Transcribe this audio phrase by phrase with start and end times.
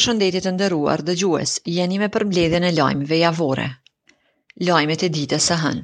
[0.00, 3.66] Shëndetit të ndëruar dhe gjues, jeni me përmbledhjen e lajmëve javore.
[4.68, 5.82] Lajmet e ditës së hënë.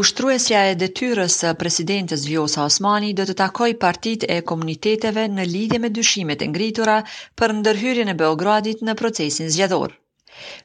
[0.00, 5.80] Ushtruesja e detyrës së presidentes Vjosa Osmani do të takoj partit e komuniteteve në lidhje
[5.84, 6.98] me dyshimet e ngritura
[7.42, 9.94] për ndërhyrjen e Beogradit në procesin zgjedhor.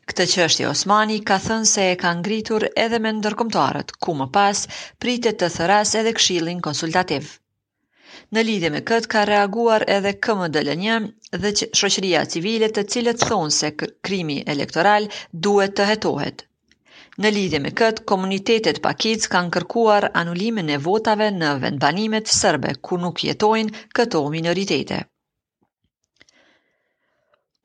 [0.10, 4.68] Këtë qështje Osmani ka thënë se e ka ngritur edhe me ndërkomtarët, ku më pas
[5.06, 7.36] pritet të thëras edhe kshilin konsultativë.
[8.36, 11.08] Në lidhje me këtë ka reaguar edhe KMDLN
[11.46, 13.72] dhe shoqëria civile të cilët thonë se
[14.10, 15.08] krimi elektoral
[15.48, 16.46] duhet të hetohet.
[17.24, 23.00] Në lidhje me këtë, komunitetet pakic kanë kërkuar anulimin e votave në vendbanimet sërbe, ku
[23.04, 25.02] nuk jetojnë këto minoritete.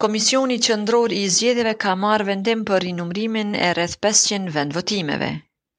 [0.05, 5.33] Komisioni Qendror i Zgjedhjeve ka marrë vendim për rinumrimin e rreth 500 vendvotimeve.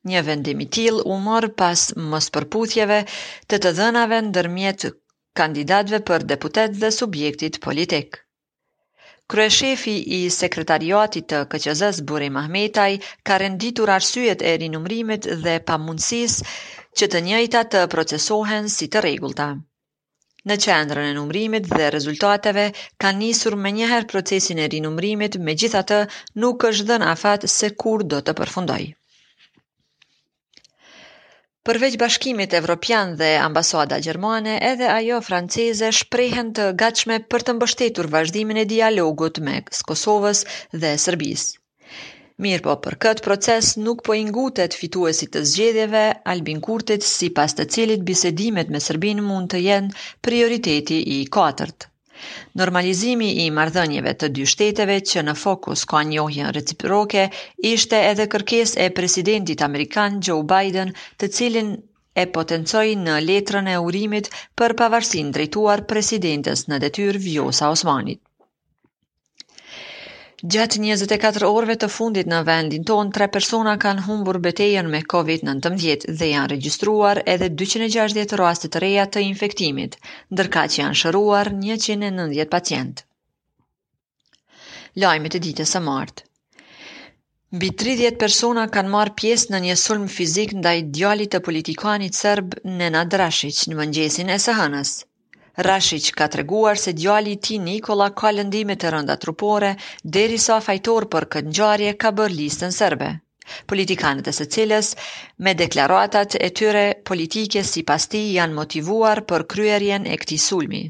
[0.10, 2.96] Një vendim i tillë u mor pas mospërputhjeve
[3.54, 4.84] të të dhënave ndërmjet
[5.40, 8.10] kandidatëve për deputet dhe subjektit politik.
[9.34, 12.90] Kryeshefi i sekretariatit të KQZ-s Burri Mahmetaj
[13.30, 16.48] ka renditur arsyet e rinumrimit dhe pamundësisë
[17.02, 19.48] që të njëjta të procesohen si të rregullta.
[20.50, 22.64] Në qendrën e numrimit dhe rezultateve
[23.06, 26.02] ka nisur me njëherë procesin e rinumrimit, me gjitha të
[26.46, 28.84] nuk është dhën afat se kur do të përfundoj.
[31.70, 38.10] Përveç bashkimit evropian dhe ambasada gjermane, edhe ajo franceze shprehen të gatshme për të mbështetur
[38.16, 39.54] vazhdimin e dialogut me
[39.92, 40.42] Kosovën
[40.86, 41.60] dhe Serbisë.
[42.48, 46.04] Mirë po për këtë proces nuk po ingutet fituesit të zgjedhjeve
[46.36, 49.98] Albin Kurtit si pas të cilit bisedimet me Serbin mund të jenë
[50.30, 51.91] prioriteti i katërt.
[52.60, 57.24] Normalizimi i marrëdhënieve të dy shteteve që në fokus kanë njohjen reciproke
[57.72, 61.74] ishte edhe kërkesë e presidentit amerikan Joe Biden, të cilin
[62.26, 68.28] e potencoi në letrën e urimit për pavarësinë drejtuar presidentes në detyrë Vjosa Osmanit.
[70.44, 76.16] Gjatë 24 orve të fundit në vendin ton, tre persona kanë humbur betejen me COVID-19
[76.22, 80.00] dhe janë registruar edhe 260 rastet të reja të infektimit,
[80.34, 83.04] ndërka që janë shëruar 190 pacient.
[85.06, 86.26] Lajme të ditës së martë
[87.62, 92.66] Bi 30 persona kanë marë pjesë në një sulm fizik ndaj djali të politikanit sërbë
[92.82, 94.98] në Drashic në mëngjesin e sëhanës.
[95.66, 99.72] Rashiq ka të reguar se djali ti Nikola ka lëndimit të rënda trupore,
[100.18, 103.10] deri sa fajtor për këtë njarje ka bërë listën sërbe.
[103.72, 104.94] Politikanët e se cilës,
[105.48, 110.82] me deklaratat e tyre politike si pas ti janë motivuar për kryerjen e këti sulmi.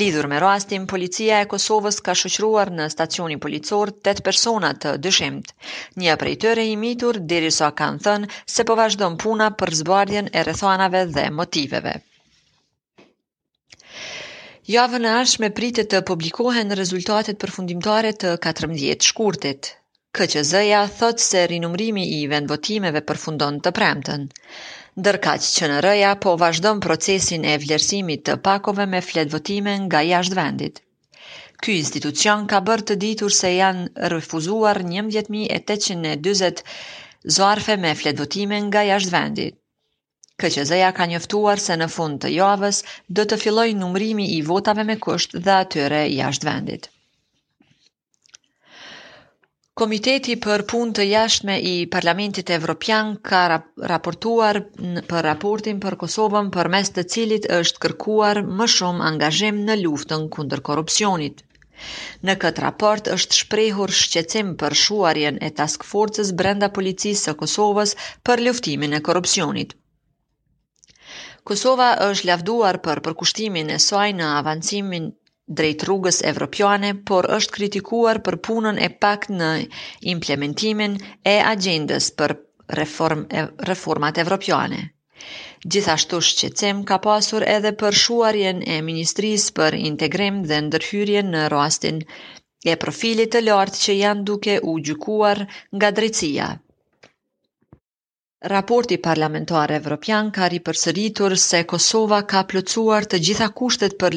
[0.00, 4.94] Lidhur me rastin, policia e Kosovës ka shuqruar në stacionin policor të persona personat të
[5.08, 5.54] dëshimt.
[6.00, 10.32] Një aprejtër e imitur, deri sa kanë thënë, se po vazhdo në puna për zbardjen
[10.32, 11.94] e rethanave dhe motiveve.
[14.70, 19.70] Javën e ashme pritet të publikohen rezultatet përfundimtare të 14 shkurtit.
[20.18, 24.28] KQZ-ja thot se rinumrimi i vendvotimeve përfundon të premten.
[25.00, 30.38] Ndërkaq që në rëja po vazhdon procesin e vlerësimit të pakove me fletvotime nga jashtë
[30.40, 30.78] vendit.
[31.62, 36.62] Ky institucion ka bërë të ditur se janë rëfuzuar 11.820
[37.38, 39.58] zoarfe me fletvotime nga jashtë vendit.
[40.42, 42.78] KQZ-ja ka njoftuar se në fund të javës
[43.18, 46.88] do të fillojë numrimi i votave me kusht dhe atyre jashtë vendit.
[49.82, 53.42] Komiteti për punë të jashtme i Parlamentit Evropian ka
[53.92, 54.60] raportuar
[55.12, 60.26] për raportin për Kosovën për mes të cilit është kërkuar më shumë angazhim në luftën
[60.38, 61.42] kundër korupcionit.
[62.26, 67.96] Në këtë raport është shprehur shqecim për shuarjen e task forces brenda policisë e Kosovës
[68.30, 69.78] për luftimin e korupcionit.
[71.50, 75.06] Kosova është lavduar për përkushtimin e saj në avancimin
[75.60, 79.48] drejt rrugës evropiane, por është kritikuar për punën e pak në
[80.14, 80.94] implementimin
[81.32, 82.34] e agendës për
[82.80, 83.24] reform,
[83.72, 84.80] reformat evropiane.
[85.72, 92.00] Gjithashtu shqecem ka pasur edhe për shuarjen e Ministrisë për Integrim dhe Ndërhyrjen në rastin
[92.74, 96.54] e profilit të lartë që janë duke u gjykuar nga drejtësia.
[98.50, 104.16] Raporti parlamentar evropian ka ripërsëritur se Kosova ka plotësuar të gjitha kushtet për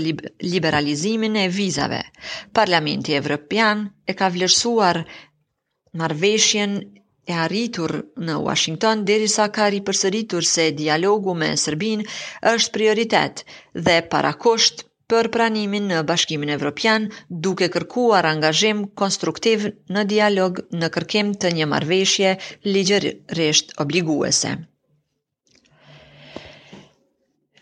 [0.53, 1.99] liberalizimin e vizave.
[2.59, 4.99] Parlamenti evropian e ka vlerësuar
[6.01, 6.73] marrëveshjen
[7.27, 7.93] e arritur
[8.29, 12.09] në Washington derisa ka ripërsëritur se dialogu me Serbinë
[12.55, 13.45] është prioritet
[13.89, 17.03] dhe para kusht për pranimin në Bashkimin Evropian,
[17.47, 19.67] duke kërkuar angazhim konstruktiv
[19.97, 22.35] në dialog në kërkim të një marrëveshje
[22.73, 24.57] ligjërisht obliguese.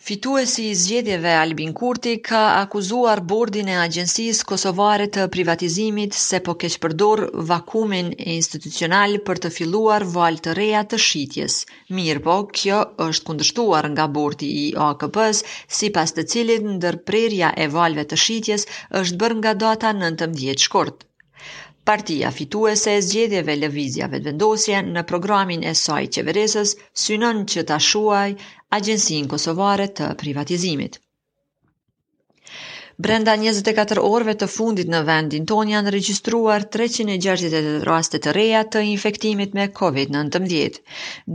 [0.03, 6.55] Fituesi i zgjedhjeve Albin Kurti ka akuzuar bordin e agjensisë kosovare të privatizimit se po
[6.63, 7.21] keqë përdor
[7.51, 11.55] vakumin e institucional për të filluar val të reja të shitjes.
[11.99, 15.41] Mirë po, kjo është kundështuar nga bordi i akp s
[15.79, 18.69] si pas të cilit ndërprerja e valve të shitjes
[19.03, 21.11] është bërë nga data 19 shkortë.
[21.87, 26.69] Partia fituese e zgjedhjeve lëvizja të vendosje në programin e saj qeveresës
[27.05, 28.27] synon që ta shuaj
[28.77, 30.95] agjensin kosovare të privatizimit.
[33.07, 38.85] Brenda 24 orve të fundit në vendin ton janë regjistruar 368 raste të reja të
[38.91, 40.79] infektimit me COVID-19,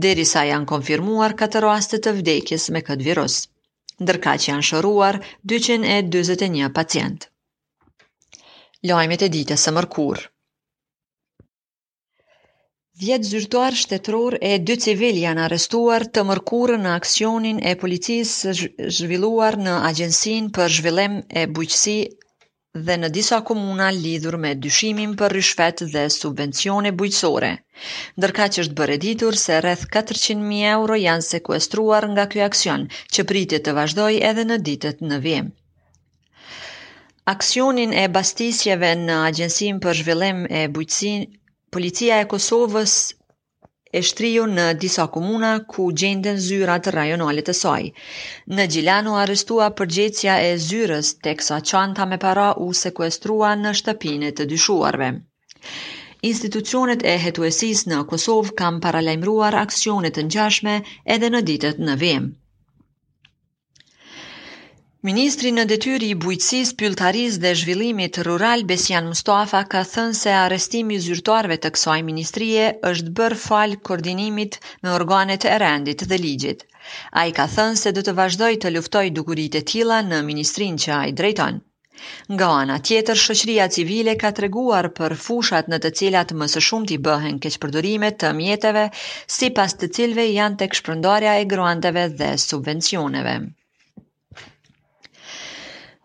[0.07, 3.37] deri sa janë konfirmuar 4 raste të vdekjes me këtë virus,
[4.01, 5.21] ndërka që janë shëruar
[5.55, 7.29] 221 pacient.
[8.93, 10.27] Lajmet e ditës së mërkurë.
[12.99, 18.53] Vjetë zyrtuar shtetror e dy civil janë arrestuar të mërkurë në aksionin e policisë
[18.97, 21.93] zhvilluar në agjensin për zhvillim e bujqësi
[22.89, 27.53] dhe në disa komuna lidhur me dyshimin për rishvet dhe subvencione bujqësore.
[28.19, 32.85] Ndërka që është bërë ditur se rreth 400.000 euro janë sekuestruar nga kjo aksion,
[33.15, 35.49] që pritit të vazhdoj edhe në ditet në vjem.
[37.37, 41.27] Aksionin e bastisjeve në agjensin për zhvillim e bujqësin
[41.75, 42.93] Policia e Kosovës
[43.97, 47.83] e shtriju në disa komuna ku gjenden zyrat rajonale të saj.
[48.59, 54.49] Në Gjilano arestua përgjecja e zyrës teksa qanta me para u sekuestrua në shtëpinit të
[54.53, 55.11] dyshuarve.
[56.31, 60.75] Institucionet e hetuesis në Kosovë kam paralajmruar aksionet në gjashme
[61.17, 62.31] edhe në ditët në vimë.
[65.07, 70.97] Ministri në detyri i bujqësis, pyltaris dhe zhvillimit rural Besian Mustafa ka thënë se arestimi
[71.05, 76.65] zyrtarve të kësaj ministrie është bërë falë koordinimit me organet e rendit dhe ligjit.
[77.19, 80.79] A i ka thënë se dhe të vazhdoj të luftoj dukurit e tila në ministrin
[80.85, 81.61] që a i drejton.
[82.35, 86.89] Nga ana tjetër, shoqëria civile ka të reguar për fushat në të cilat mësë shumë
[86.91, 88.83] t'i bëhen keqpërdurimet të mjetëve,
[89.37, 93.37] si pas të cilve janë të kshpërndarja e gruanteve dhe subvencioneve.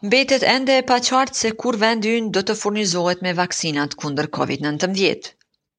[0.07, 4.27] Mbetet ende e pa qartë se kur vendi ynë do të furnizohet me vaksinat kundër
[4.37, 5.31] COVID-19.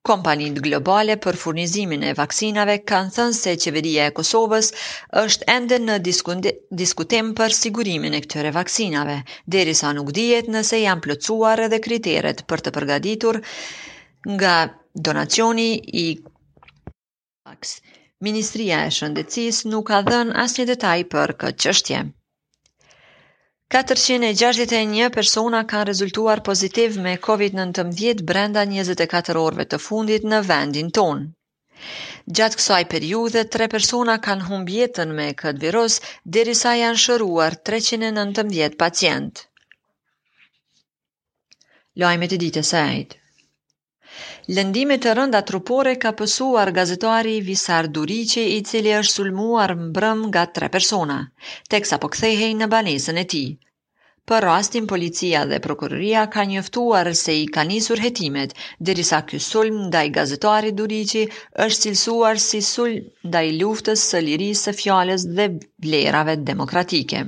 [0.09, 4.71] Kompanit globale për furnizimin e vaksinave kanë thënë se qeveria e Kosovës
[5.23, 9.19] është ende në diskutim për sigurimin e këtyre vaksinave,
[9.57, 13.41] derisa nuk dihet nëse janë plëcuar edhe kriteret për të përgatitur
[14.39, 14.57] nga
[15.09, 16.07] donacioni i
[18.29, 22.05] Ministria e Shëndetësisë nuk ka dhënë asnjë detaj për këtë çështje.
[23.73, 31.25] 461 persona kanë rezultuar pozitiv me COVID-19 brenda 24 orve të fundit në vendin tonë.
[32.39, 35.97] Gjatë kësaj periudhe, 3 persona kanë humbjetën me këtë virus,
[36.37, 39.47] derisa janë shëruar 390 pacientë.
[42.05, 43.24] Lajmet të ditë e sajtë.
[44.57, 50.43] Lëndimet të rënda trupore ka pësuar gazetari Visar Durici i cili është sulmuar mbrëm nga
[50.59, 51.17] tre persona,
[51.75, 53.41] teksa po kthehej në banesën e ti.
[54.31, 58.55] Për rastin, policia dhe prokuroria ka njëftuar se i ka njësur hetimet,
[58.91, 61.25] dirisa kjo sulm nda i gazetari Durici
[61.65, 65.49] është cilësuar si sulm nda i luftës së lirisë së fjales dhe
[65.89, 67.27] vlerave demokratike.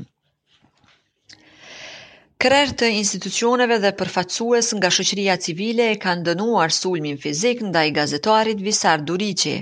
[2.44, 7.94] Kërër të institucioneve dhe përfacues nga shoqëria civile e kanë dënuar sulmin fizik nda i
[7.96, 9.54] gazetarit Visar Durici.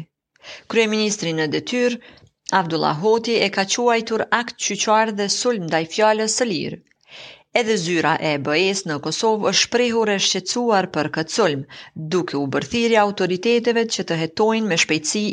[0.74, 1.96] Kryeministri në detyr,
[2.60, 6.82] Abdullah Hoti e ka quajtur akt qyqar dhe sulm nda i fjallës së lirë.
[7.62, 11.62] Edhe zyra e BE-s në Kosovë është shprehur e shqetësuar për këtë sulm,
[12.18, 15.26] duke u bërthiri autoriteteve që të hetojnë me shpejtësi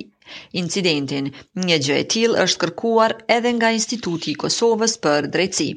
[0.63, 1.33] incidentin.
[1.69, 5.71] Një gjë e tillë është kërkuar edhe nga Instituti i Kosovës për Drejtësi.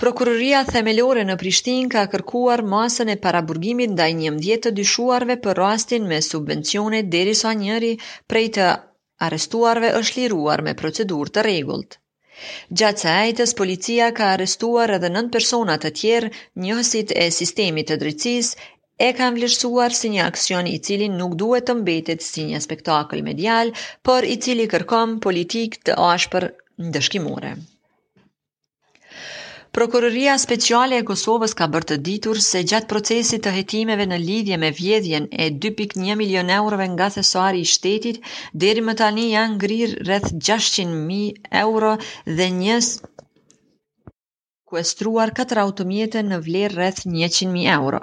[0.00, 6.04] Prokuroria themelore në Prishtinë ka kërkuar masën e paraburgimit ndaj 11 të dyshuarve për rastin
[6.10, 7.88] me subvencione derisa njëri
[8.32, 8.68] prej të
[9.28, 11.96] arrestuarve është liruar me procedurë të rregullt.
[12.82, 16.30] Gjatë së ajtës, policia ka arrestuar edhe nën persona të tjerë,
[16.66, 18.70] njësit e sistemit të drejtësisë
[19.06, 23.26] e kanë vlerësuar si një aksion i cili nuk duhet të mbetet si një spektakël
[23.30, 23.74] medial,
[24.10, 26.48] por i cili kërkon politikë të ashpër
[26.90, 27.52] ndëshkimore.
[29.78, 34.56] Prokuroria Speciale e Kosovës ka bërë të ditur se gjatë procesit të hetimeve në lidhje
[34.62, 38.16] me vjedhjen e 2.1 milion eurove nga thesari i shtetit,
[38.64, 41.92] deri më tani janë ngrirë rreth 600.000 euro
[42.40, 42.88] dhe njës
[44.72, 48.00] kuestruar 4 automjete në vlerë rreth 100.000 euro.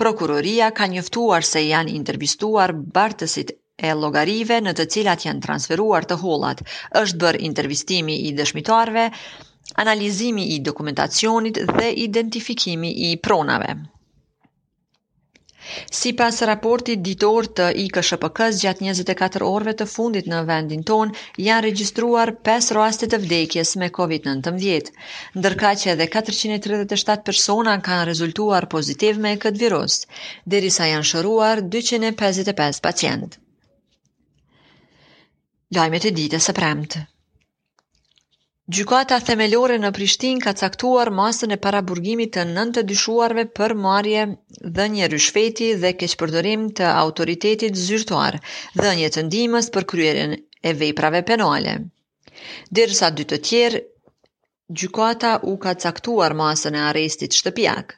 [0.00, 3.52] Prokuroria ka njëftuar se janë intervistuar bartësit
[3.90, 6.64] e logarive në të cilat janë transferuar të holat.
[7.04, 9.04] është bërë intervistimi i dëshmitarve,
[9.74, 13.74] analizimi i dokumentacionit dhe identifikimi i pronave.
[15.90, 21.10] Si pas raportit ditor të i këshëpëkës gjatë 24 orve të fundit në vendin ton,
[21.46, 24.90] janë registruar 5 rastit të vdekjes me COVID-19,
[25.40, 29.98] ndërka që edhe 437 persona kanë rezultuar pozitiv me këtë virus,
[30.54, 33.42] derisa janë shëruar 255 pacientë.
[35.80, 37.06] Lajmet e ditës së premtë.
[38.74, 44.24] Gjykata themelore në Prishtinë ka caktuar masën e paraburgimit të nëntë të dyshuarve për marje
[44.78, 48.40] dhënje ryshveti dhe keqpërdorim të autoritetit zyrtuar,
[48.82, 50.34] dhënje të ndihmës për kryerjen
[50.70, 51.76] e veprave penale.
[52.80, 53.82] Dersa dy të tjerë,
[54.82, 57.96] gjykata u ka caktuar masën e arrestit shtëpiak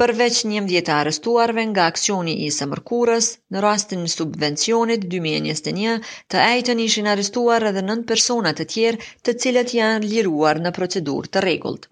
[0.00, 5.94] përveç njëm djetë arestuarve nga aksioni i Samërkurës, në rastin subvencionit 2021
[6.34, 11.28] të ejtën ishin arestuar edhe nën personat të tjerë të cilët janë liruar në procedur
[11.36, 11.86] të regullt.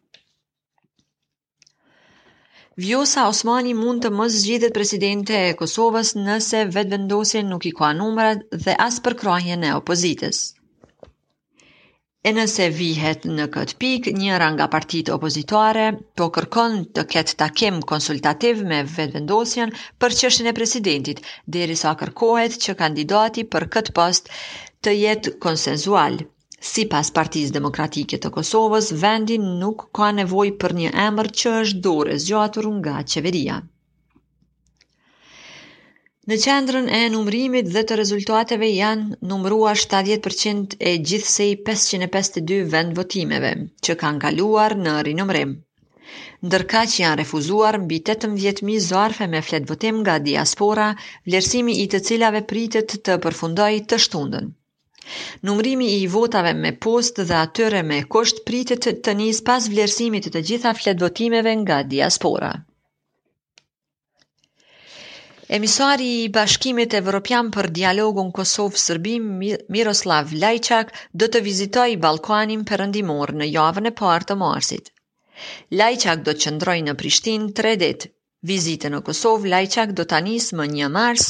[2.85, 7.95] Vjosa Osmani mund të mos gjithet presidente e Kosovës nëse vetë vendosin nuk i kua
[8.03, 10.43] numrat dhe asë për krajën e opozitës.
[12.29, 15.83] E nëse vihet në këtë pikë, njëra nga partitë opozitare
[16.21, 21.21] po kërkon të ketë takim konsultativ me vetëvendosjen për qështën e presidentit,
[21.59, 24.33] deri sa kërkohet që kandidati për këtë post
[24.89, 26.19] të jetë konsenzual.
[26.71, 31.85] Si pas partiz demokratike të Kosovës, vendin nuk ka nevoj për një emër që është
[31.91, 33.61] dore zgjatur nga qeveria.
[36.31, 43.51] Në qendrën e numrimit dhe të rezultateve janë numrua 70% e gjithsej 552 vend votimeve
[43.89, 45.53] që kanë kaluar në rinumrim.
[46.49, 50.89] Ndërka që janë refuzuar mbi 18.000 zarfe me flet votim nga diaspora,
[51.29, 54.49] vlerësimi i të cilave pritet të përfundoj të shtundën.
[55.51, 60.45] Numrimi i votave me post dhe atyre me kosht pritet të njës pas vlerësimit të
[60.53, 62.55] gjitha flet votimeve nga diaspora.
[65.55, 69.27] Emisari i Bashkimit Evropian për Dialogun kosovë sërbim
[69.77, 70.89] Miroslav Lajçak
[71.23, 74.91] do të vizitoj Ballkanin Perëndimor në javën e partë të marsit.
[75.81, 78.11] Lajçak do të qëndrojë në Prishtinë 3 ditë.
[78.53, 81.29] Vizitën në Kosovë Lajçak do ta nisë më 1 mars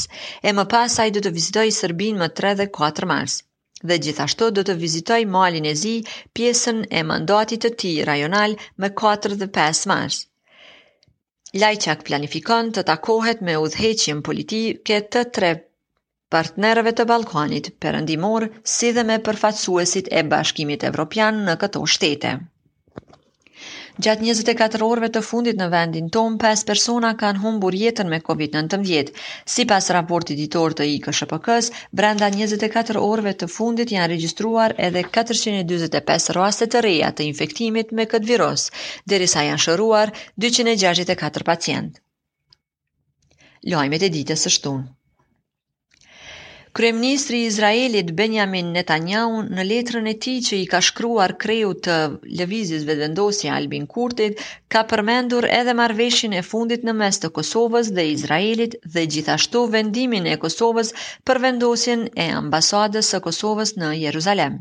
[0.53, 3.37] e më pas ai do të vizitojë Sërbin më 3 dhe 4 mars.
[3.93, 5.97] Dhe gjithashtu do të vizitojë Malin e Zi,
[6.33, 10.25] pjesën e mandatit të tij rajonal më 4 dhe 5 mars.
[11.63, 15.51] Lajçak planifikon të takohet me udhëheqjen politike të tre
[16.37, 18.47] partnerëve të Ballkanit, perëndimor,
[18.77, 22.35] si dhe me përfaqësuesit e Bashkimit Evropian në këto shtete.
[24.03, 29.13] Gjatë 24 orëve të fundit në vendin tonë, 5 persona kanë humbur jetën me COVID-19.
[29.55, 31.71] Si pas raportit ditor të IKSHPK-s,
[32.01, 38.09] brenda 24 orëve të fundit janë regjistruar edhe 425 raste të reja të infektimit me
[38.15, 38.67] këtë virus,
[39.15, 40.15] derisa janë shëruar
[40.49, 42.05] 264 pacientë.
[43.77, 44.91] Lojme e ditës së shtunë.
[46.77, 51.97] Kryeministri i Izraelit Benjamin Netanyahu në letrën e tij që i ka shkruar kreu të
[52.41, 54.41] lëvizjes vetëvendosje Albin Kurtit
[54.75, 60.27] ka përmendur edhe marrveshjen e fundit në mes të Kosovës dhe Izraelit dhe gjithashtu vendimin
[60.33, 60.91] e Kosovës
[61.31, 64.57] për vendosjen e ambasadës së Kosovës në Jeruzalem.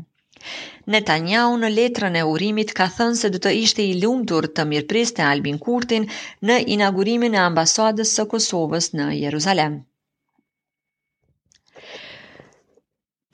[0.96, 5.26] Netanyahu në letrën e urimit ka thënë se do të ishte i lumtur të mirëpriste
[5.32, 6.06] Albin Kurtin
[6.52, 9.80] në inaugurimin e ambasadës së Kosovës në Jeruzalem.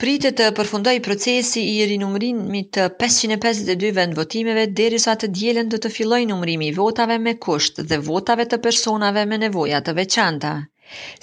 [0.01, 5.79] Pritet të përfundoj procesi i rinumrimit të 552 vend votimeve deri sa të dielën do
[5.83, 10.53] të fillojë numrimi i votave me kusht dhe votave të personave me nevoja të veçanta.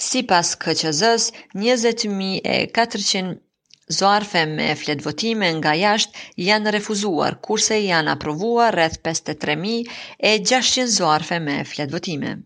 [0.08, 3.34] Sipas KQZ-s, 20400
[4.00, 11.64] Zoarfe me flet votime nga jashtë janë refuzuar, kurse janë aprovuar rreth 53.600 zoarfe me
[11.74, 12.36] flet votime.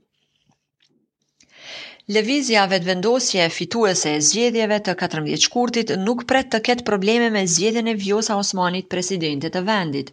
[2.11, 7.28] Levizja vetë vendosje e fituese e zjedhjeve të 14 shkurtit nuk pret të ketë probleme
[7.37, 10.11] me zgjedhjen e vjosa Osmanit presidentet të vendit.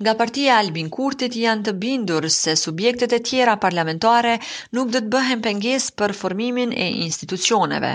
[0.00, 4.38] Nga partia Albin Kurtit janë të bindur se subjektet e tjera parlamentare
[4.78, 7.92] nuk dhëtë bëhen penges për formimin e institucioneve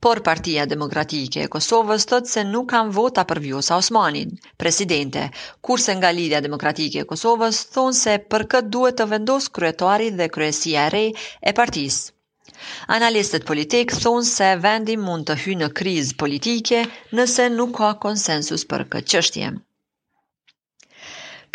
[0.00, 5.24] por Partia Demokratike e Kosovës thot se nuk kanë vota për Vjosa Osmanin, presidente,
[5.68, 10.28] kurse nga Lidhja Demokratike e Kosovës thonë se për këtë duhet të vendos kryetari dhe
[10.36, 11.04] kryesia e re
[11.52, 12.10] e partisë.
[12.98, 16.84] Analistët politikë thonë se vendi mund të hy në krizë politike
[17.20, 19.65] nëse nuk ka konsensus për këtë qështjemë.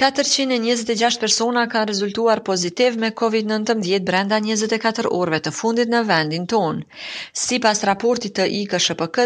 [0.01, 6.79] 426 persona kanë rezultuar pozitiv me COVID-19 brenda 24 orve të fundit në vendin ton.
[7.41, 9.19] Si pas raportit të IKSHPK,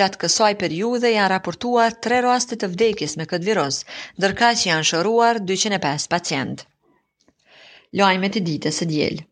[0.00, 3.80] gjatë kësaj periude janë raportuar 3 rastet të vdekjes me këtë virus,
[4.26, 6.66] dërka që janë shëruar 205 pacient.
[8.02, 9.24] Lojme të ditës e djelë.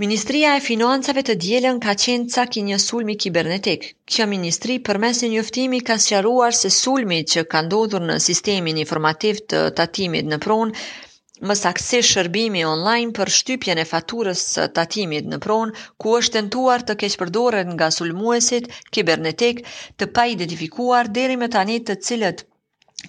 [0.00, 3.82] Ministria e Financave të Dielën ka qenë cak një sulmi kibernetik.
[4.08, 9.42] Kjo ministri përmes një njoftimi ka sqaruar se sulmi që ka ndodhur në sistemin informativ
[9.52, 11.54] të tatimit në pronë më
[11.84, 16.96] se shërbimi online për shtypjen e faturës së tatimit në pronë, ku është tentuar të
[17.04, 19.62] keqpërdore nga sulmuesit kibernetik
[19.98, 22.46] të pa identifikuar deri më tani të cilët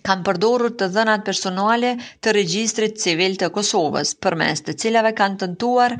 [0.07, 1.87] kam përdorur të dhënat personale
[2.25, 5.95] të regjistrit civil të Kosovës, për mes të cilave kanë tëntuar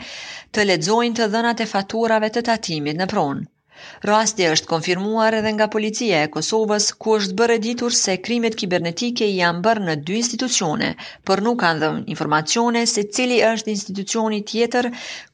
[0.58, 3.44] të ledzojnë të dhënat e faturave të tatimit në pronë.
[4.12, 9.28] Rasti është konfirmuar edhe nga policia e Kosovës, ku është bërë ditur se krimet kibernetike
[9.34, 10.94] janë bërë në dy institucione,
[11.28, 14.92] për nuk kanë dhe informacione se cili është institucioni tjetër,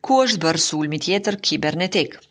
[0.09, 2.25] ku është bërë sulmi tjetër kibernetikë.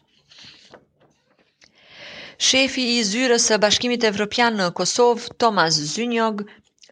[2.46, 6.48] Shefi i zyrës së bashkimit evropian në Kosovë, Tomas Zynjog,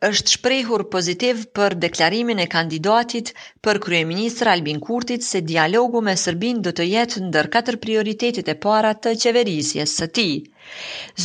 [0.07, 3.29] është shprehur pozitiv për deklarimin e kandidatit
[3.67, 8.57] për kryeministër Albin Kurti se dialogu me Serbinë do të jetë ndër katër prioritetet e
[8.65, 10.33] para të qeverisjes së tij.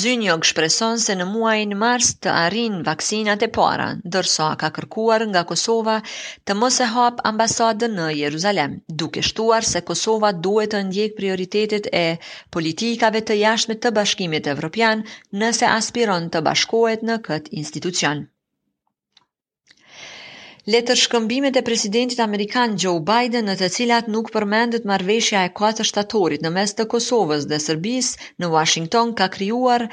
[0.02, 5.44] Zynjog shpreson se në muajin mars të arrin vaksinat e para, ndërsa ka kërkuar nga
[5.54, 5.98] Kosova
[6.46, 11.90] të mos e hap ambasadën në Jeruzalem, duke shtuar se Kosova duhet të ndjek prioritetet
[12.04, 12.18] e
[12.58, 15.04] politikave të jashtme të Bashkimit Evropian
[15.46, 18.28] nëse aspiron të bashkohet në këtë institucion.
[20.68, 25.86] Letër shkëmbimet e presidentit Amerikan Joe Biden në të cilat nuk përmendet marveshja e 4
[25.90, 28.10] shtatorit në mes të Kosovës dhe Sërbis
[28.44, 29.86] në Washington ka kryuar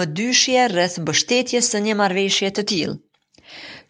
[0.00, 2.96] më dyshje rrëth mbështetjes së një marveshje të tilë.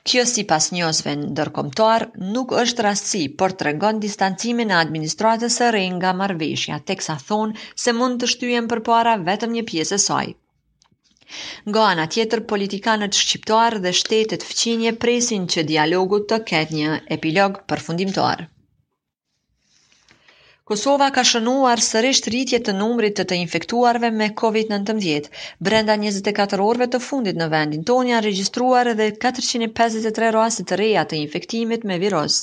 [0.08, 5.60] Kjo si pas njësve në dërkomtar nuk është rastësi për të regon distancimin në administratës
[5.66, 9.94] e rejnë nga marveshja, teksa thonë se mund të shtyjen për para vetëm një pjesë
[10.00, 10.37] e sajë
[11.70, 17.61] nga ana tjetër politikanët shqiptarë dhe shtetet fqinje presin që dialogu të ketë një epilog
[17.74, 18.46] përfundimtar
[20.68, 25.28] Kosova ka shënuar sërish rritje të numrit të të infektuarve me COVID-19.
[25.68, 31.04] Brenda 24 orve të fundit në vendin ton janë registruar edhe 453 raste të reja
[31.12, 32.37] të infektimit me virus.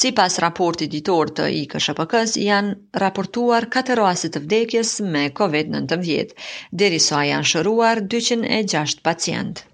[0.00, 6.36] Si pas raportit ditor të i këshëpëkës, janë raportuar 4 raste të vdekjes me COVID-19.
[6.84, 9.66] Deri janë shëruar 206 pacientë.